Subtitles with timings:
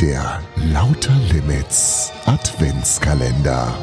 [0.00, 3.76] Der Lauter Limits Adventskalender.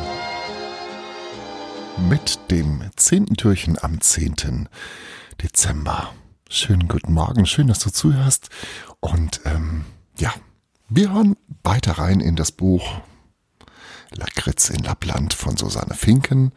[2.09, 4.67] Mit dem zehnten Türchen am 10.
[5.43, 6.11] Dezember.
[6.49, 8.49] Schönen guten Morgen, schön, dass du zuhörst.
[8.99, 9.85] Und ähm,
[10.17, 10.33] ja,
[10.89, 12.99] wir hören weiter rein in das Buch
[14.09, 16.51] Lakritz in Lappland von Susanne Finken.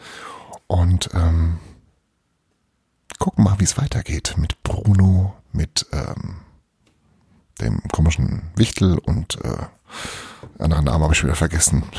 [0.68, 1.58] Und ähm,
[3.18, 6.39] gucken mal, wie es weitergeht mit Bruno, mit ähm,
[7.60, 9.66] dem komischen Wichtel und äh,
[10.58, 11.84] anderen Namen habe ich wieder vergessen.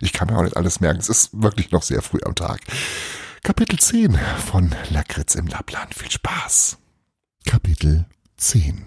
[0.00, 0.98] Ich kann mir auch nicht alles merken.
[0.98, 2.60] Es ist wirklich noch sehr früh am Tag.
[3.42, 5.94] Kapitel 10 von Lakritz im Lappland.
[5.94, 6.76] Viel Spaß.
[7.46, 8.04] Kapitel
[8.36, 8.84] 10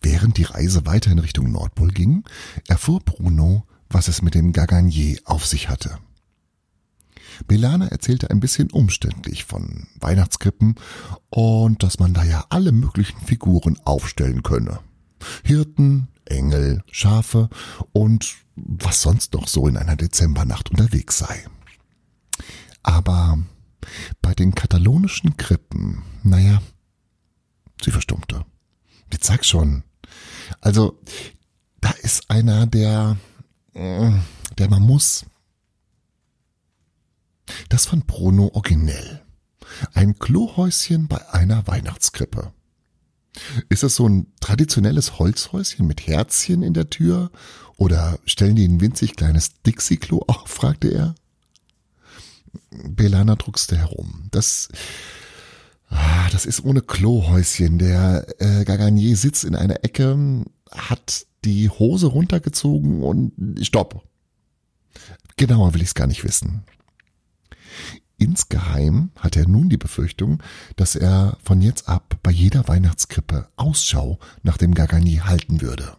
[0.00, 2.24] Während die Reise weiter in Richtung Nordpol ging,
[2.68, 5.98] erfuhr Bruno, was es mit dem Gaganier auf sich hatte.
[7.46, 10.76] Belana erzählte ein bisschen umständlich von Weihnachtskrippen
[11.30, 14.80] und dass man da ja alle möglichen Figuren aufstellen könne.
[15.44, 17.48] Hirten, Engel, Schafe
[17.92, 21.46] und was sonst noch so in einer Dezembernacht unterwegs sei.
[22.82, 23.38] Aber
[24.20, 26.60] bei den katalonischen Krippen, naja,
[27.82, 28.44] sie verstummte.
[29.12, 29.84] Jetzt sag schon.
[30.60, 30.98] Also,
[31.80, 33.16] da ist einer, der,
[33.74, 34.12] äh,
[34.58, 35.26] der man muss,
[37.68, 39.22] das fand Bruno originell.
[39.94, 42.52] Ein Klohäuschen bei einer Weihnachtskrippe.
[43.68, 47.30] Ist das so ein traditionelles Holzhäuschen mit Herzchen in der Tür?
[47.76, 50.42] Oder stellen die ein winzig kleines Dixie-Klo auf?
[50.46, 51.14] fragte er.
[52.70, 54.28] Belana druckste herum.
[54.30, 54.68] Das,
[55.88, 57.78] ah, das ist ohne Klohäuschen.
[57.78, 64.06] Der äh, Gaganier sitzt in einer Ecke, hat die Hose runtergezogen und stopp.
[65.36, 66.64] Genauer will ich's gar nicht wissen.
[68.22, 70.40] Insgeheim hat er nun die Befürchtung,
[70.76, 75.96] dass er von jetzt ab bei jeder Weihnachtskrippe Ausschau nach dem Gagani halten würde.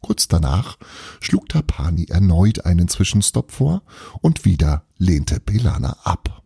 [0.00, 0.78] Kurz danach
[1.20, 3.82] schlug Tapani erneut einen Zwischenstopp vor
[4.22, 6.42] und wieder lehnte Belana ab.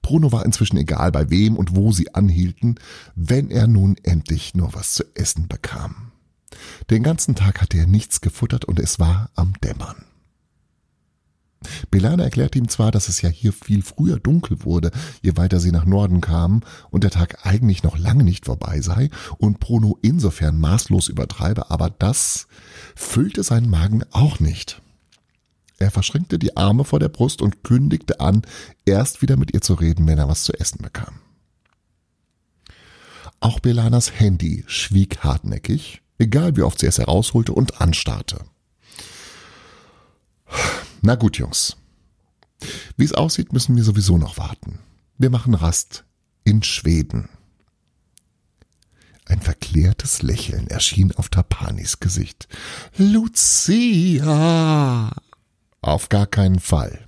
[0.00, 2.76] Bruno war inzwischen egal, bei wem und wo sie anhielten,
[3.16, 6.12] wenn er nun endlich nur was zu essen bekam.
[6.90, 10.04] Den ganzen Tag hatte er nichts gefuttert und es war am Dämmern.
[11.90, 14.90] Belana erklärte ihm zwar, dass es ja hier viel früher dunkel wurde,
[15.22, 19.10] je weiter sie nach Norden kamen und der Tag eigentlich noch lange nicht vorbei sei
[19.38, 22.46] und Bruno insofern maßlos übertreibe, aber das
[22.94, 24.80] füllte seinen Magen auch nicht.
[25.78, 28.42] Er verschränkte die Arme vor der Brust und kündigte an,
[28.84, 31.20] erst wieder mit ihr zu reden, wenn er was zu essen bekam.
[33.40, 38.44] Auch Belanas Handy schwieg hartnäckig, egal wie oft sie es herausholte und anstarrte.
[41.02, 41.76] Na gut, Jungs.
[42.96, 44.80] Wie es aussieht, müssen wir sowieso noch warten.
[45.18, 46.04] Wir machen Rast
[46.44, 47.28] in Schweden.
[49.26, 52.48] Ein verklärtes Lächeln erschien auf Tapanis Gesicht.
[52.96, 54.30] Lucia!
[55.82, 57.06] Auf gar keinen Fall.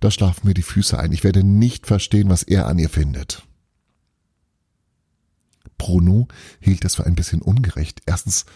[0.00, 1.12] Da schlafen mir die Füße ein.
[1.12, 3.42] Ich werde nicht verstehen, was er an ihr findet.
[5.78, 6.28] Bruno
[6.60, 8.02] hielt es für ein bisschen ungerecht.
[8.06, 8.46] Erstens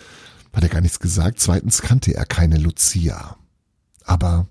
[0.53, 3.37] hat er gar nichts gesagt, zweitens kannte er keine Lucia.
[4.07, 4.47] Aber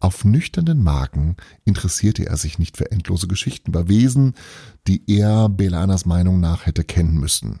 [0.00, 4.34] auf nüchternen Magen interessierte er sich nicht für endlose Geschichten über Wesen,
[4.86, 7.60] die er Belanas Meinung nach hätte kennen müssen.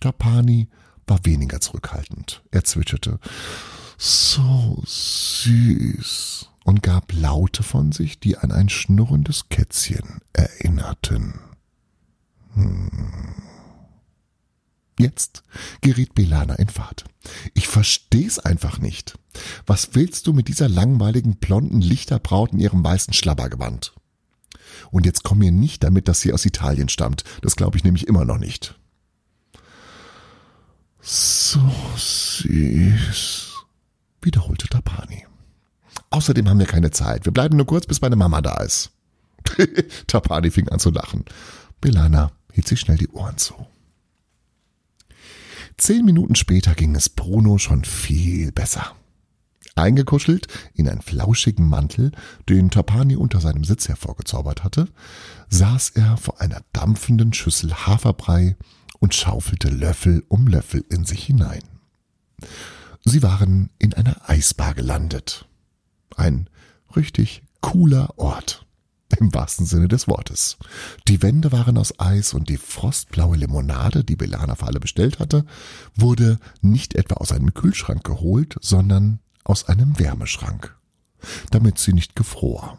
[0.00, 0.68] Tapani
[1.06, 2.42] war weniger zurückhaltend.
[2.50, 3.20] Er zwitscherte
[3.98, 11.34] so süß und gab Laute von sich, die an ein schnurrendes Kätzchen erinnerten.
[12.54, 12.90] Hm.
[14.98, 15.42] Jetzt
[15.82, 17.04] geriet Belana in Fahrt.
[17.54, 19.18] Ich versteh's einfach nicht.
[19.66, 23.92] Was willst du mit dieser langweiligen blonden Lichterbraut in ihrem weißen Schlabbergewand?
[24.90, 27.24] Und jetzt komm mir nicht damit, dass sie aus Italien stammt.
[27.42, 28.78] Das glaube ich nämlich immer noch nicht.
[31.00, 31.60] So
[31.96, 33.52] süß,
[34.22, 35.26] wiederholte Tapani.
[36.10, 37.24] Außerdem haben wir keine Zeit.
[37.26, 38.90] Wir bleiben nur kurz, bis meine Mama da ist.
[40.06, 41.24] Tapani fing an zu lachen.
[41.80, 43.54] Belana hielt sich schnell die Ohren zu.
[45.86, 48.96] Zehn Minuten später ging es Bruno schon viel besser.
[49.76, 52.10] Eingekuschelt in einen flauschigen Mantel,
[52.48, 54.88] den Tapani unter seinem Sitz hervorgezaubert hatte,
[55.48, 58.56] saß er vor einer dampfenden Schüssel Haferbrei
[58.98, 61.62] und schaufelte Löffel um Löffel in sich hinein.
[63.04, 65.46] Sie waren in einer Eisbar gelandet.
[66.16, 66.50] Ein
[66.96, 68.65] richtig cooler Ort.
[69.18, 70.56] Im wahrsten Sinne des Wortes.
[71.08, 75.46] Die Wände waren aus Eis und die frostblaue Limonade, die Belana für alle bestellt hatte,
[75.94, 80.76] wurde nicht etwa aus einem Kühlschrank geholt, sondern aus einem Wärmeschrank,
[81.50, 82.78] damit sie nicht gefror.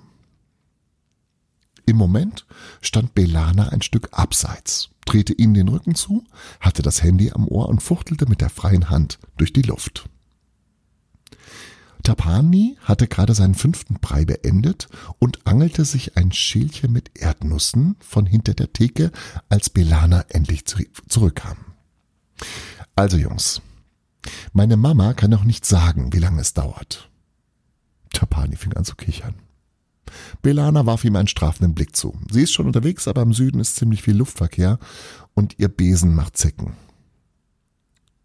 [1.86, 2.46] Im Moment
[2.82, 6.26] stand Belana ein Stück abseits, drehte ihnen den Rücken zu,
[6.60, 10.10] hatte das Handy am Ohr und fuchtelte mit der freien Hand durch die Luft.
[12.08, 14.88] Tapani hatte gerade seinen fünften Brei beendet
[15.20, 19.12] und angelte sich ein Schälchen mit Erdnüssen von hinter der Theke,
[19.50, 21.58] als Belana endlich zurückkam.
[22.96, 23.62] Also Jungs,
[24.54, 27.10] meine Mama kann noch nicht sagen, wie lange es dauert.
[28.14, 29.36] Tapani fing an zu kichern.
[30.42, 32.18] Belana warf ihm einen strafenden Blick zu.
[32.32, 34.80] Sie ist schon unterwegs, aber im Süden ist ziemlich viel Luftverkehr
[35.34, 36.78] und ihr Besen macht Zecken.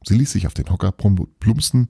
[0.04, 1.88] Sie ließ sich auf den Hocker plumpsen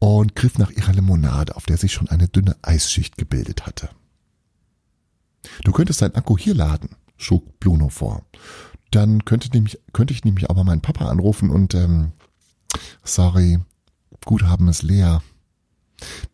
[0.00, 3.90] und griff nach ihrer Limonade, auf der sich schon eine dünne Eisschicht gebildet hatte.
[5.62, 8.24] Du könntest deinen Akku hier laden, schlug Bruno vor.
[8.90, 12.12] Dann könnte, nämlich, könnte ich nämlich aber meinen Papa anrufen und, ähm,
[13.04, 13.60] sorry,
[14.24, 15.22] Guthaben ist leer.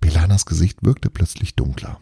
[0.01, 2.01] Belanas Gesicht wirkte plötzlich dunkler.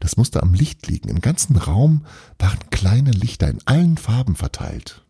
[0.00, 1.08] Das musste am Licht liegen.
[1.08, 2.04] Im ganzen Raum
[2.38, 5.05] waren kleine Lichter in allen Farben verteilt.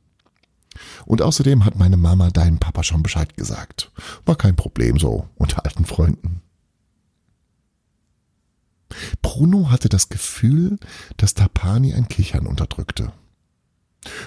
[1.05, 3.93] Und außerdem hat meine Mama deinem Papa schon Bescheid gesagt.
[4.25, 6.43] War kein Problem so unter alten Freunden.
[9.23, 10.78] Bruno hatte das Gefühl,
[11.17, 13.12] dass Tapani ein Kichern unterdrückte.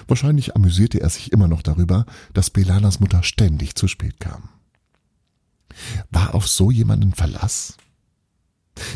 [0.06, 2.04] Wahrscheinlich amüsierte er sich immer noch darüber,
[2.34, 4.50] dass Belanas Mutter ständig zu spät kam.
[6.10, 7.76] War auf so jemanden Verlass?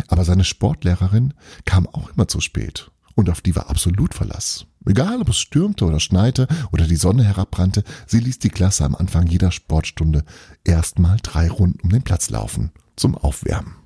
[0.08, 1.34] Aber seine Sportlehrerin
[1.64, 4.66] kam auch immer zu spät und auf die war absolut Verlass.
[4.86, 8.94] Egal, ob es stürmte oder schneite oder die Sonne herabbrannte, sie ließ die Klasse am
[8.94, 10.24] Anfang jeder Sportstunde
[10.62, 13.76] erstmal drei Runden um den Platz laufen, zum Aufwärmen.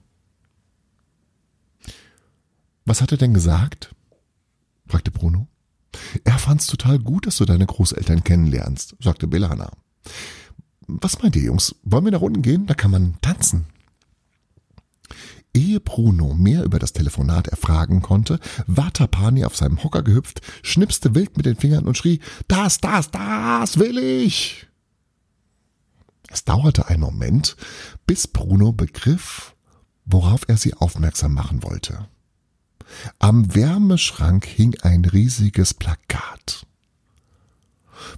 [2.85, 3.95] Was hat er denn gesagt?
[4.87, 5.47] fragte Bruno.
[6.25, 9.71] Er fand's total gut, dass du deine Großeltern kennenlernst, sagte Belana.
[10.87, 11.75] Was meint ihr, Jungs?
[11.83, 12.67] Wollen wir nach unten gehen?
[12.67, 13.67] Da kann man tanzen.
[15.59, 18.39] Ehe Bruno mehr über das Telefonat erfragen konnte,
[18.69, 23.11] war Tapani auf seinem Hocker gehüpft, schnipste wild mit den Fingern und schrie, das, das,
[23.11, 24.69] das will ich!
[26.29, 27.57] Es dauerte einen Moment,
[28.07, 29.57] bis Bruno begriff,
[30.05, 32.07] worauf er sie aufmerksam machen wollte.
[33.19, 36.67] Am Wärmeschrank hing ein riesiges Plakat.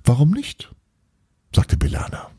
[0.05, 0.71] Warum nicht?
[1.55, 2.31] sagte Belana.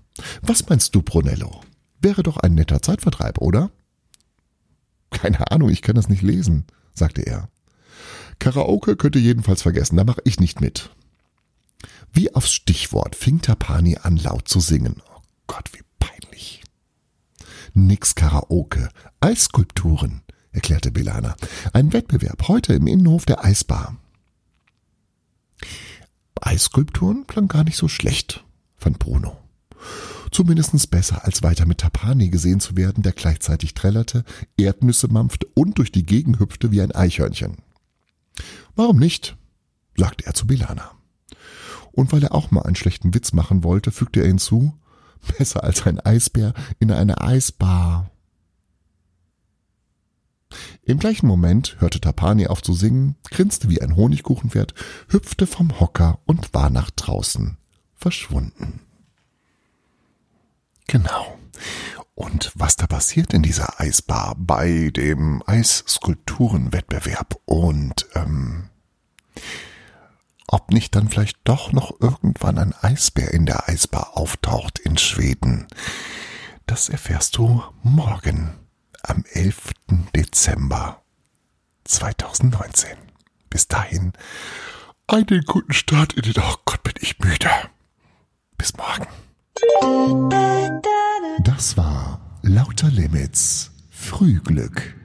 [0.43, 1.61] Was meinst du, Brunello?
[2.01, 3.71] Wäre doch ein netter Zeitvertreib, oder?
[5.11, 7.49] Keine Ahnung, ich kann das nicht lesen, sagte er.
[8.39, 10.89] Karaoke könnt ihr jedenfalls vergessen, da mache ich nicht mit.
[12.11, 15.01] Wie aufs Stichwort fing Tapani an laut zu singen.
[15.15, 16.63] Oh Gott, wie peinlich.
[17.73, 21.35] Nix Karaoke, Eisskulpturen, erklärte Belana.
[21.73, 23.97] Ein Wettbewerb heute im Innenhof der Eisbar.
[26.41, 28.43] Eisskulpturen klang gar nicht so schlecht,
[28.77, 29.37] fand Bruno.
[30.31, 34.23] Zumindest besser, als weiter mit Tapani gesehen zu werden, der gleichzeitig trällerte,
[34.57, 37.57] Erdnüsse mampfte und durch die Gegend hüpfte wie ein Eichhörnchen.
[38.75, 39.35] Warum nicht?
[39.97, 40.91] sagte er zu Bilana.
[41.91, 44.73] Und weil er auch mal einen schlechten Witz machen wollte, fügte er hinzu,
[45.37, 48.09] besser als ein Eisbär in einer Eisbar.
[50.83, 54.73] Im gleichen Moment hörte Tapani auf zu singen, grinste wie ein Honigkuchenpferd,
[55.09, 57.57] hüpfte vom Hocker und war nach draußen
[57.95, 58.81] verschwunden.
[60.91, 61.39] Genau.
[62.15, 68.69] Und was da passiert in dieser Eisbar bei dem Eisskulpturenwettbewerb und ähm,
[70.47, 75.65] ob nicht dann vielleicht doch noch irgendwann ein Eisbär in der Eisbar auftaucht in Schweden,
[76.65, 78.53] das erfährst du morgen
[79.01, 79.71] am 11.
[80.13, 81.01] Dezember
[81.85, 82.97] 2019.
[83.49, 84.11] Bis dahin
[85.07, 87.49] einen guten Start in den, oh Gott, bin ich müde.
[88.57, 89.07] Bis morgen.
[91.43, 94.95] Das war Lauter Limits Frühglück.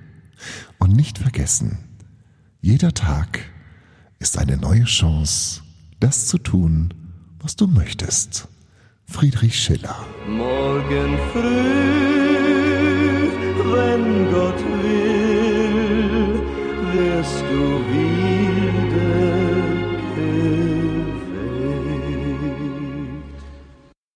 [0.78, 1.78] Und nicht vergessen,
[2.61, 3.40] jeder Tag
[4.18, 5.62] ist eine neue Chance,
[6.00, 6.94] das zu tun,
[7.40, 8.49] was du möchtest.
[9.04, 10.06] Friedrich Schiller.
[10.28, 11.42] Morgen früh,
[13.73, 16.40] wenn Gott will,
[16.92, 18.36] wirst du wieder